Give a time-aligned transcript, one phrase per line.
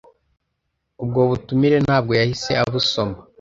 [1.03, 3.17] Ubwo butumire nabwo yahise abusoma.